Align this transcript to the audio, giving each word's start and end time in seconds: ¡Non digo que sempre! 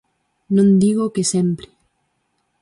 ¡Non 0.55 0.67
digo 0.83 1.13
que 1.13 1.23
sempre! 1.33 1.67